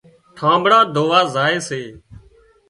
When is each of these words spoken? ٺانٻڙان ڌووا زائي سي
ٺانٻڙان 0.35 0.83
ڌووا 0.93 1.19
زائي 1.33 1.57
سي 1.67 1.81